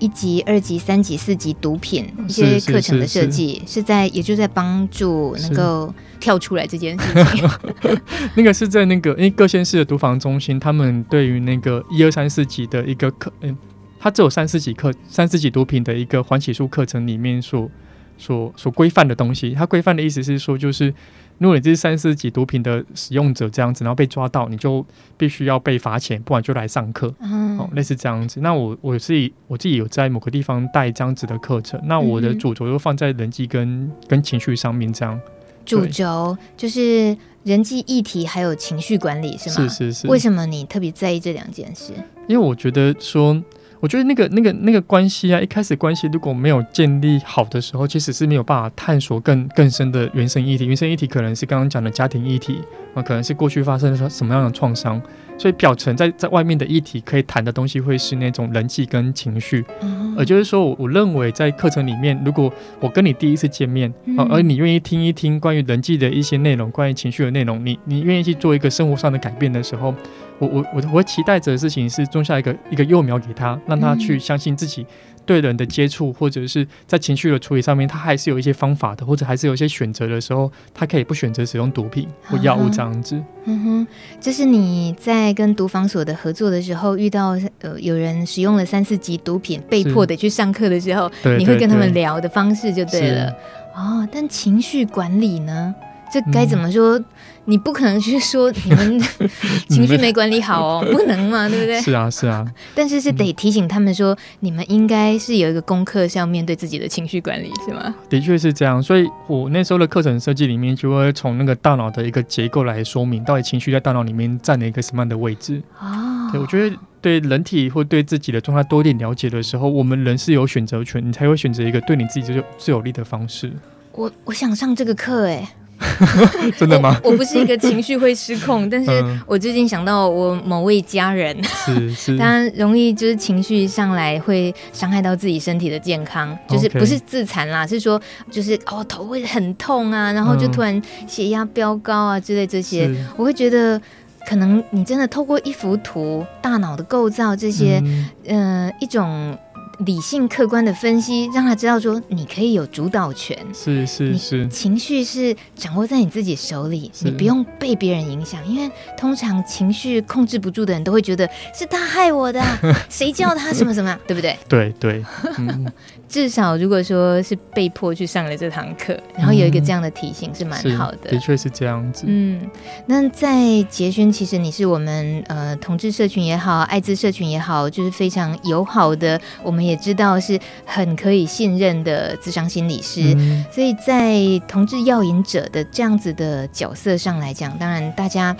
[0.00, 7.48] 一级、二级、三级、四级毒品一些课程的设计，是在也就在帮助能够跳出来这件事情。
[8.34, 13.56] 那个是在那个因为各县市的毒防中心，他们对于那个一二三四级的一个课，嗯，
[14.00, 17.70] 它只有三四级课，三四级毒品的一个缓起诉课程里面所
[18.18, 19.50] 所所规范的东西。
[19.52, 20.92] 它规范的意思是说，就是。
[21.40, 24.84] 如果你这是三四级毒品的使用者这样子，然后被抓到，你就
[25.16, 28.40] 必须要被罚钱，不然就来上课，嗯、哦，类似这样子。
[28.40, 35.18] 那我我自己我自己有在某个地方带这样子的课程，那我的主轴就放在人际跟、嗯、跟情绪上面，这样。
[35.64, 39.68] 主轴就是人际议题还有情绪管理是吗？
[39.68, 40.08] 是是是。
[40.08, 41.94] 为什么你特别在意这两件事？
[42.28, 43.42] 因为我觉得说。
[43.80, 50.66] 我觉得那个、那个、那个关系啊，一开始关系如果没有建立好的时候，其实是没有办法探索更更深的原生议题。
[50.66, 52.58] 原生议题可能是刚刚讲的家庭议题
[52.94, 55.00] 啊，可能是过去发生了什么样的创伤。
[55.38, 59.64] 所以表层在在外面的议题可以谈的东西会是那种人际跟情绪。
[59.80, 69.94] 嗯，而就是说我我认为在课程里面，如果我跟你第一次见面，啊，而你愿意听一听关于人际的一些内容，关于情绪的内容，你你愿意去做一个生活上的改变的时候。
[70.40, 74.84] 我我我我会期待着的事情是种下一个一个幼苗给他，让他去相信自己
[75.26, 83.22] 对人的接触，或者是在情绪的处理上面，他还是有一些方法的，或者还是有一些选择的时候，他可以不选择使用毒品或药物这样子。
[83.44, 83.86] 嗯哼，
[84.18, 93.30] 就是你在跟毒防所的合作的时候遇到呃有人使用了三四级毒品，被迫得去上课的时候，你会跟他们聊的方式就对了。
[93.76, 95.74] 哦，但情绪管理呢？
[96.12, 96.98] 这该怎么说？
[96.98, 97.04] 嗯
[97.46, 99.00] 你不可能去说你们
[99.68, 101.80] 情绪没管理好哦，不能嘛， 对不对？
[101.80, 102.46] 是啊，是啊。
[102.74, 107.92] 但是是得提醒他们说，你们应该是有一个功课是要面对自己的情绪管理，是吗？
[108.10, 108.80] 的确是这样。
[108.80, 115.60] 所以我那时候的课程设计里面，就会从那个大脑的一个结构来说明，到底情绪在大脑里面占了一个什么样的位置。
[115.80, 116.28] 哦。
[116.30, 123.50] 对，我觉得对人体或对自己的状态多一点了解的时候，我们人是有选择权，你才会选择一个对你自己最最有利的方式。
[123.92, 125.48] 我我想上这个课，哎。
[126.58, 126.98] 真的吗？
[127.04, 128.90] 我，我不是一个情绪会失控，但是
[129.26, 138.00] 我最近想到我某位家人，是是， 他容易就是情绪上来会伤害到自己身体的健康，就是不是自残啦，是说
[138.30, 143.80] 就是哦头会很痛啊，然后就突然血压飙高啊之类这些，我会觉得
[144.28, 147.82] 可能你真的透过一幅图，大脑的构造这些，
[148.26, 149.36] 嗯、呃，一种。
[149.84, 162.42] 理性客观的分析，让他知道说你可以有主导权，是是是，情绪是掌握在你自己手里，你不用被别人影响，因为通常情绪控制不住的人都会觉得是他害我的，
[162.88, 164.38] 谁叫他什么什么，对不对？
[164.48, 165.04] 对对，
[165.38, 165.66] 嗯。
[166.10, 171.08] 至少，如果说是被迫去上了这堂课，然后有一个这样的提醒，是蛮好的。
[171.08, 172.02] 的确是这样子。
[172.08, 172.50] 嗯，
[172.86, 183.14] 那在杰勋，其实你是我们呃同志社群也好，艾滋社群也好，就是非常友好的，我们也知道是很可以信任的智商心理师。
[183.16, 188.36] 嗯、所以在同志药瘾者的这样子的角色上来讲，当然大家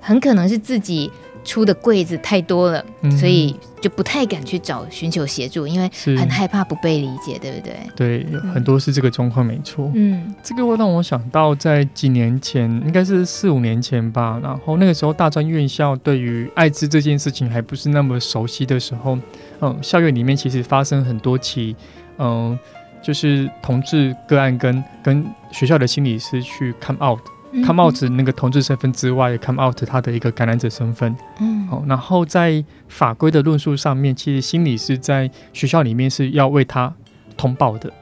[0.00, 1.10] 很可能是自己。
[1.44, 7.76] 出的柜子太多了，嗯、所以就不太敢去找寻求协助，因为很害怕不被理解，对不对？
[7.96, 9.90] 对，有很多是这个状况，没错。
[9.94, 14.38] 嗯，这个会让我想到在几年前，应该是四五年前吧。
[14.42, 19.18] 然后那个时候，大专院校对于艾滋这件事情还不是那么熟悉的时候，
[19.60, 21.74] 嗯，校园里面其实发生很多起，
[22.18, 22.58] 嗯，
[23.02, 27.20] 就是同志个案跟跟学校的心理师去 come out。
[27.64, 31.14] Come out 那个同志身份之外，come out 他的一个感染者身份。
[31.40, 36.92] 嗯，好，然后在法规的论述上面，其实心理是在学校里面是要为他
[37.36, 37.92] 通报的。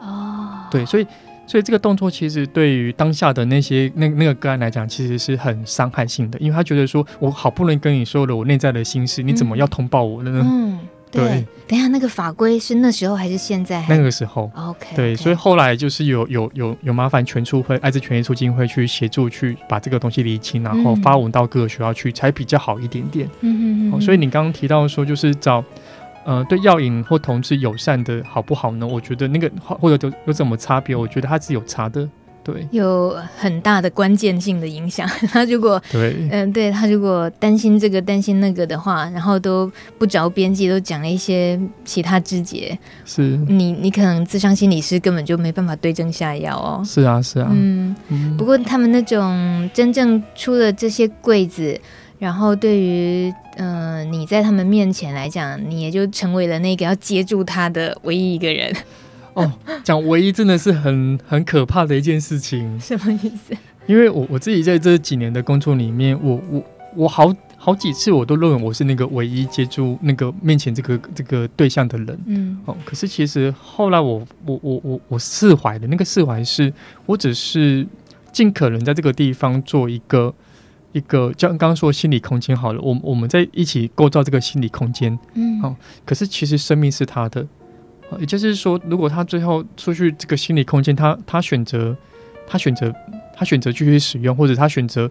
[0.00, 1.06] 哦，对，所以
[1.46, 10.42] 所以这个动作其实对于当下的那些那那个个案来讲，其实是很伤害性的，因为他觉得说我好不容易跟你说了我内在的心事，你怎么要通报我呢？
[10.44, 10.78] 嗯。
[10.78, 13.84] 对，对，等一下那个法规是那时候还是现在？
[13.88, 14.94] 那个时候，OK。
[14.94, 23.28] 对.所以后来就是有有有有麻烦全促会艾滋权益促进会去协助去把这个东西理清，然后发文到各个学校去，才比较好一点点。
[23.40, 24.00] 嗯嗯。
[24.00, 25.64] 所以你刚刚提到说，就是找
[26.24, 28.86] 呃对药瘾或同志友善的好不好呢？
[28.86, 30.94] 我觉得那个或者有有什么差别？
[30.94, 32.08] 我觉得它是有差的。
[32.50, 35.06] 对，有很大的关键性的影响。
[35.28, 46.82] 他如果对，嗯、呃，对他如果担心这个担心那个的话，然后都不着边际，都讲了一些其他枝节，是你你可能智商心理师根本就没办法对症下药哦。
[46.82, 47.94] 是啊，是啊，嗯。
[48.08, 51.78] 嗯，不过他们那种真正出了这些柜子，
[52.18, 58.74] 然后对于嗯、呃、你在他们面前来讲，你也就成为了那个要接住他的唯一一个人。
[59.42, 59.52] 哦，
[59.84, 62.78] 讲唯一真的是很很可怕的一件事情。
[62.80, 63.56] 什么意思？
[63.86, 66.62] 因为我我自己在这几年的工作里面，我我
[66.94, 72.18] 我好好几次我都认为我是那个唯一接触那个面前这个这个对象的人。
[72.26, 76.72] 嗯，哦，可是其实后来我我我我我释怀的那个释怀是，
[77.06, 77.86] 我只是
[78.30, 80.34] 尽可能在这个地方做一个
[80.92, 85.18] 一个，像刚刚说心理空间好了，我我们在一起构造这个心理空间。
[85.34, 85.74] 嗯，好，
[86.04, 87.46] 可是其实生命是他的。
[88.18, 91.94] 也就是说，如果他最后出去这个心理空间，他他选择，
[92.46, 92.92] 他选择，
[93.36, 95.10] 他选择继续使用，或者他选择，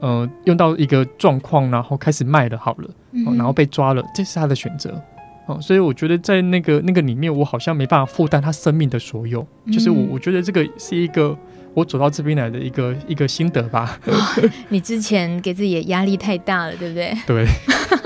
[0.00, 2.90] 呃，用到一个状况，然后开始卖了好了，
[3.36, 5.02] 然后被抓了，这是他的选择。
[5.46, 9.46] 哦，所以我觉得在那个那个里面，我好像没办法负担他生命的所有。
[9.72, 11.36] 就是我我觉得这个是一个
[11.72, 13.98] 我走到这边来的一个一个心得吧。
[14.06, 14.14] 哦，
[14.70, 17.16] 你之前给自己的压力太大了，对不对？
[17.26, 17.46] 对。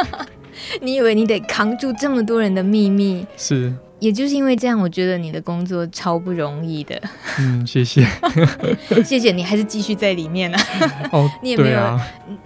[0.83, 3.27] 你以为你得扛住这么多人的秘密？
[3.37, 3.73] 是。
[4.01, 7.01] 也就是因为这样，我觉得你的工作超不容易的。
[7.39, 8.05] 嗯，谢谢，
[9.05, 11.09] 谢谢你，还是继续在里面呢、啊。
[11.13, 12.01] 哦， 你也没有，啊、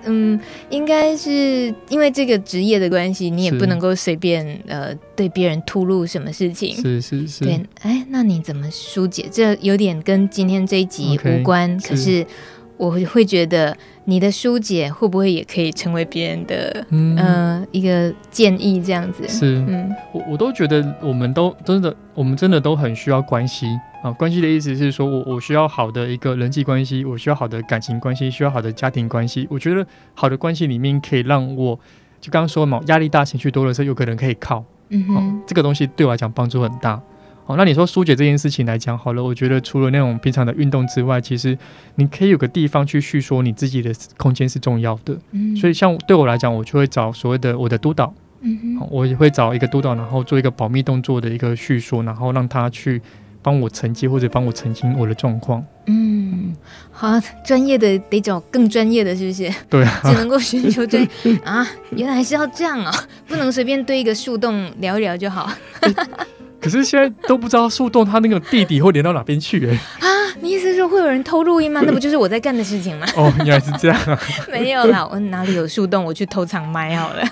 [0.05, 0.39] 嗯，
[0.69, 6.77] 应该是因为这个职业的关系，你也不能够随便呃对别人吐露什么事情。
[6.77, 7.45] 是是是。
[7.45, 9.27] 对，哎，那你怎么疏解？
[9.33, 12.27] 这有点跟今天这一集无关，可是。
[12.77, 13.75] 我会觉得
[14.07, 19.27] 你的疏解会不会也可以成为别人的嗯、呃、一个建议这样子？
[19.29, 23.67] 是，嗯，我我都觉得我们都真的，我们真的都很需要关系
[24.03, 24.11] 啊。
[24.13, 29.47] 关系的意思是说我我需要好的一个人际关系，我需要好的感情关系，需要好的家庭关系。
[29.51, 31.79] 我觉得好的关系里面可以让我，
[32.21, 34.63] 就刚刚说嘛，压力大、情绪多的时候，有个人可以靠。
[34.91, 37.01] 嗯哼、啊，这个东西对我来讲帮助很大。
[37.47, 41.57] 哦，那你说疏解这件事情来讲好了，我觉得除了那种平常的运动之外，其实
[41.97, 45.15] 你可以有个地方去叙说你自己的空间是重要的。
[45.33, 53.03] 嗯，所以像对我来讲，我就会找所谓的我的督导，嗯哼，我也会找一个督导，然后做一个保密动作的一个叙说，然后让他去
[53.43, 55.63] 帮我承接或者帮我澄清我的状况。
[55.87, 56.57] 嗯，
[56.91, 59.55] 好，专业的得找更专业的，是不是？
[59.69, 61.07] 对啊，只能够寻求专
[61.45, 62.91] 啊，原来是要这样啊，
[63.29, 65.51] 不能随便对一个树洞聊一聊就好。
[66.65, 70.09] 可是现在都不知道树洞它那个地底会连到哪边去哎、欸！
[70.09, 70.09] 啊，
[70.41, 71.83] 你意思是说会有人偷录音吗？
[71.85, 73.07] 那不就是我在干的事情吗？
[73.17, 74.19] 哦，原来是这样啊！
[74.51, 77.23] 没有啦，我哪里有树洞，我去偷藏麦好了。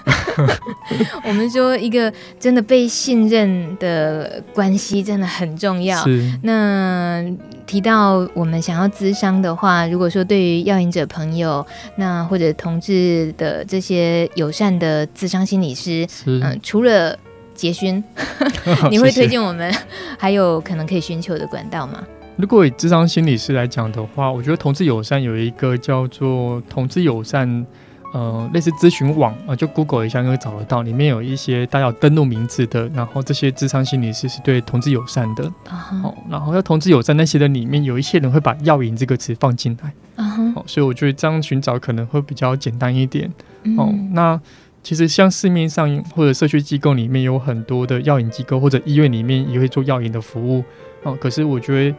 [1.25, 5.99] 我们说一个真的被信任的关系真的很重要。
[6.43, 7.25] 那
[7.67, 11.65] 提到我们想要咨商的话，如果说对于药瘾者朋友，
[11.97, 17.19] 那或者同志的这些友善的咨商心理师，嗯、呃，除了
[17.55, 18.03] 捷勋，
[18.91, 19.73] 你会推荐我们
[20.19, 22.03] 还有可能可以寻求的管道吗？
[22.37, 27.67] 如果以智商心理师来讲的话，我觉得同志友善有一个叫做同志友善。
[28.15, 36.07] 呃，类似咨询网啊，就 Google 一下就会找得到，里面有一些大家有登录名字的，然后这些智商心理师是对同志友善的，uh huh.
[36.09, 40.53] 哦，然后要同志友善那些的里面有一些人会把药瘾这个词放进来，uh huh.
[40.59, 43.33] 哦，所以我觉得这样寻找可能会比较简单一点
[43.65, 43.81] ，uh.
[43.81, 44.39] 哦，那
[44.83, 50.65] 其实像市面上或者社区机构里面有很多的药引机构，或者医院里面也会做药引的服务，
[51.03, 51.97] 哦，可是我觉得。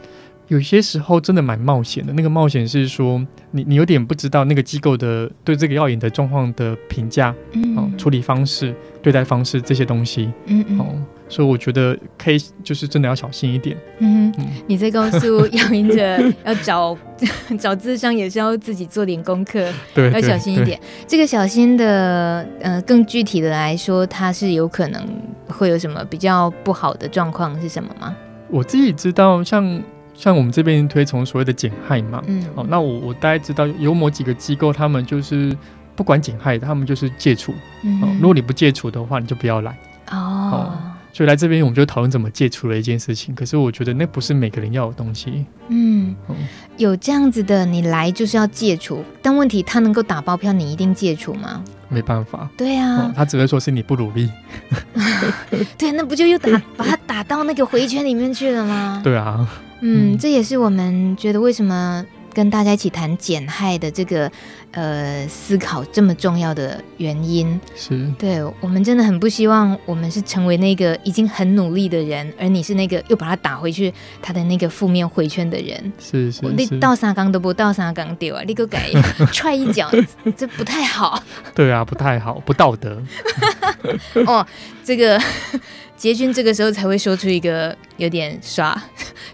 [0.54, 10.86] 有些时候真的蛮冒险的，那个冒险是说你你有点不知道那个机构的对这个药引的状况的评价，嗯、哦，处理方式、对待方式这些东西，嗯嗯，哦，
[11.28, 13.76] 所以我觉得可以就是真的要小心一点。
[13.98, 14.32] 嗯
[14.68, 16.96] 你在告诉药瘾者要找
[17.58, 20.80] 找智商也是要自己做点功课， 对，要小心一点。
[21.08, 25.04] 这个小心的，呃，更具体的来说，它是有可能
[25.48, 28.16] 会有什么比较不好的状况是什么吗？
[28.52, 29.82] 我自己知道，像。
[30.14, 35.56] 像我们这边推崇所谓的减害嘛，嗯，哦，那我我大概知道有某几个机构，他们就是
[35.96, 37.54] 不管减害，他们就是戒除，
[37.84, 39.72] 嗯，哦，如果你不戒除的话，你就不要来，
[40.12, 40.78] 哦，哦，
[41.14, 43.34] 所以来这边我们就讨论怎么戒除了一件事情。
[43.34, 46.36] 可是我觉得那不是每个人要的东西，嗯，哦，
[46.76, 51.64] 有这样子的，你来就是要戒除，但问题他能够打包票，你一定戒除吗？
[51.88, 54.28] 没办法，对啊，哦，他只会说是你不努力，
[55.78, 59.00] 对，那不就又打 把他打到那个回圈里面去了吗？
[59.04, 59.48] 对啊。
[59.86, 62.04] 嗯，这也是我们觉得为什么
[62.34, 64.32] 跟大家一起谈减害的这个
[64.72, 67.60] 呃思考这么重要的原因。
[67.76, 75.94] 是，对，我们真的很不希望我们是成为那个已经很努力的人，而你是那个又把他打回去他的那个负面回圈的人。
[76.00, 78.90] 是是，是，你倒三缸都不倒沙缸丢啊，你给我改
[79.32, 79.90] 踹一脚，
[80.36, 81.22] 这不太好。
[81.56, 83.02] 对啊，不太好，不道德。
[84.26, 84.46] 哦，
[84.84, 85.22] 这个。
[85.96, 88.82] 杰军这个时候才会说出一个有点耍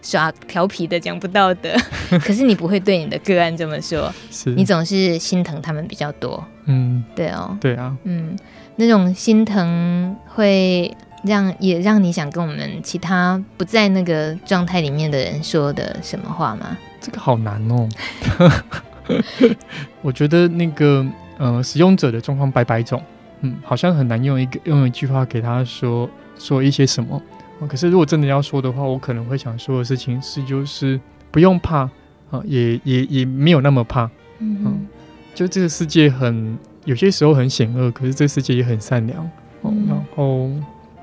[0.02, 1.70] 耍调皮的讲不道德，
[2.24, 6.43] 可是你不会对你的个案这么说，是你总是心疼他们比较多。
[6.66, 8.36] 嗯，对哦，对啊，嗯，
[8.76, 16.78] 那种心疼会让也让你想跟我们其他不在那个状态里面的人说的什么话吗？
[17.02, 17.89] 这个好难哦，
[20.02, 21.06] 我觉得那个
[21.38, 23.02] 呃使用者的状况百百种，
[23.41, 26.10] 嗯，好像很难用一个用一句话给他说。
[26.41, 27.22] 说一些什么？
[27.68, 30.99] 可是如果真的要说的话，我可能会想说的事情是，就是
[31.32, 31.89] 不用怕
[32.32, 34.10] 啊，也也也没有那么怕。
[34.39, 34.88] 嗯哼，
[35.36, 39.30] 就这个世界很有些时候很险恶，可是这个世界也很善良。
[39.64, 40.49] 嗯，然后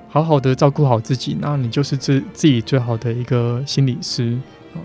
[0.08, 4.38] 好好的照顾好自己，那你就是自自己最好的一个心理师。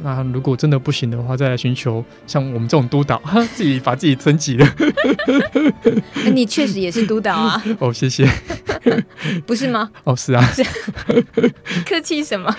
[0.04, 3.22] 那如果真的不行的话，再来寻求像我们这种督导，
[3.54, 4.66] 自己把自己升级了。
[6.34, 7.62] 你确实也是督导啊！
[7.80, 8.26] 哦，谢谢。
[9.46, 9.90] 不是吗？
[10.04, 10.44] 哦，是啊。
[11.88, 12.56] 客气什么？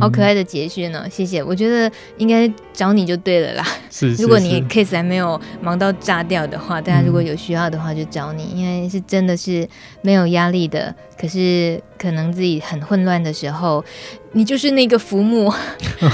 [0.00, 1.40] 好可爱的捷勋呢，谢谢。
[1.40, 1.88] 我觉得
[2.18, 3.64] 应该找你就对了啦。
[3.88, 4.22] 是，是，是。
[4.24, 9.68] 如果你 case 还没有忙到炸掉的话，大家如果有需要的话就找你，因为是真的是
[10.02, 10.92] 没有压力的。
[11.16, 13.84] 可是可能自己很混乱的时候，
[14.32, 15.54] 你就是那个浮木，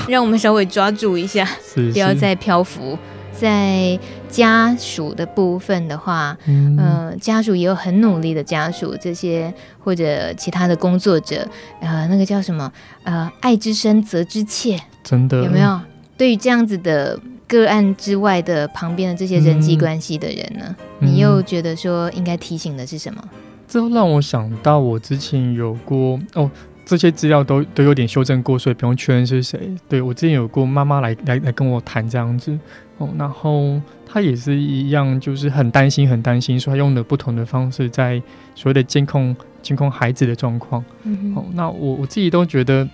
[0.07, 2.99] 让我们稍微抓住一下，是是不要再漂浮。
[3.39, 11.47] 在家属的部分的话，嗯、呃，家属也有很努力的家属，这些或者其他的工作者，
[11.81, 12.73] 呃，那个叫什么？
[13.05, 15.81] 呃，爱之深，责之切，真的有没有？
[16.17, 20.75] 对于这样子的个案之外的旁边的这些人际关系的人呢？
[21.01, 23.23] 嗯、你又觉得说应该提醒的是什么？
[23.69, 26.51] 这让我想到我之前有过哦，
[26.87, 29.75] 这些资料都都有点修正过，所以不用确认是谁。
[29.89, 32.57] 对，我之前有过妈妈来来来跟我谈这样子。
[32.99, 38.23] 哦，然后她也是一样，就是很担心，很担心，说他用了不同的方式在
[38.55, 40.83] 所谓的监控监控孩子的状况。
[41.03, 42.89] 嗯，哦，那我我自己都觉得，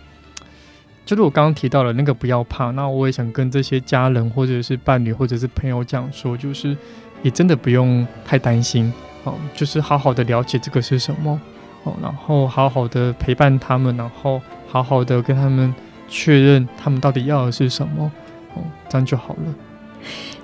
[1.05, 6.77] 就是我刚刚提到了那个不要怕，那我也想跟这些家人或者是伴侣或者是朋友讲说，就是
[7.23, 11.41] 也真的不用太担心，哦，就是好好的了解这个是什么，
[11.85, 15.75] 哦，然后好好的陪伴他们，然后好好的跟他们
[16.09, 18.11] 确认他们到底要的是什么，
[18.55, 19.55] 哦，这样就好了。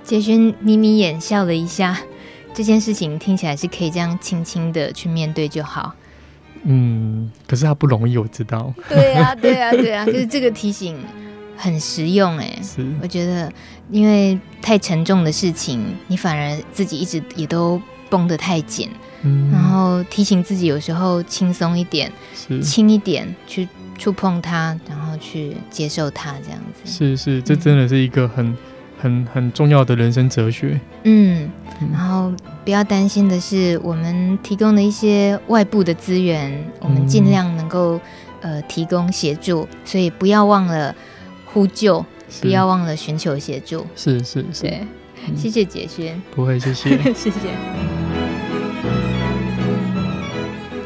[0.02, 1.98] 杰勋眯眯眼笑了一下，
[2.54, 5.94] 这件事情听起来是可以这样轻轻的去面对就好。
[6.64, 8.72] 嗯，可是他不容易，我知道。
[8.88, 10.98] 对啊，对啊，对啊，就是这个提醒
[11.56, 12.58] 很实用哎。
[12.62, 13.52] 是，我觉得
[13.90, 17.80] 因为太沉重的事情，你反而自己一直也都
[18.10, 18.90] 绷得太紧。
[19.22, 22.12] 嗯，然后提醒自己有时候轻松一点，
[22.62, 26.90] 轻一点去触碰它，然后去接受它，这样子。
[26.90, 28.56] 是是，这真的是一个很。
[29.00, 30.80] 很很重要的人生哲学。
[31.04, 31.48] 嗯，
[31.92, 32.32] 然后
[32.64, 38.00] 不要担心的是，我们提供的一些外部的资源，嗯、我们尽量能够
[38.40, 40.92] 呃提供协助，所以不要忘了
[41.44, 42.04] 呼救，
[42.40, 43.86] 不要忘了寻求协助。
[43.94, 44.80] 是是是，对，
[45.28, 48.07] 嗯、谢谢杰轩，不会，谢谢， 谢谢。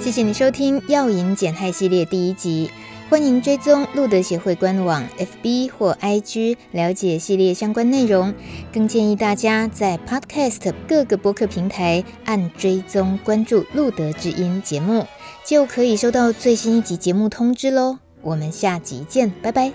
[0.03, 2.69] 谢谢你收听《药瘾减害》系列第一集，
[3.09, 8.35] 欢迎追踪路德协会官网 FB 或 IG 了解系列相关内容，
[8.73, 15.07] 更建议大家在 Podcast 各个播客平台按追踪关注路德之音节目，
[15.47, 17.99] 就可以收到最新一集节目通知喽。
[18.23, 19.73] 我们下集见，拜拜。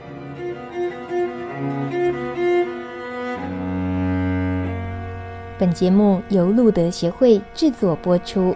[5.57, 8.53] 本节目由路德协会制作播出。